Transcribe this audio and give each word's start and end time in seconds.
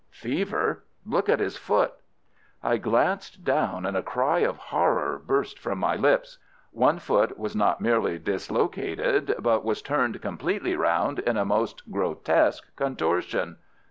"Fever! 0.09 0.83
Look 1.05 1.29
at 1.29 1.39
his 1.39 1.57
foot!" 1.57 1.93
I 2.63 2.77
glanced 2.77 3.43
down 3.43 3.85
and 3.85 3.95
a 3.95 4.01
cry 4.01 4.39
of 4.39 4.57
horror 4.57 5.19
burst 5.23 5.59
from 5.59 5.77
my 5.77 5.95
lips. 5.95 6.39
One 6.71 6.97
foot 6.97 7.37
was 7.37 7.55
not 7.55 7.81
merely 7.81 8.17
dislocated 8.17 9.35
but 9.37 9.63
was 9.63 9.83
turned 9.83 10.19
completely 10.19 10.75
round 10.75 11.19
in 11.19 11.37
a 11.37 11.45
most 11.45 11.91
grotesque 11.91 12.75
contortion. 12.75 13.57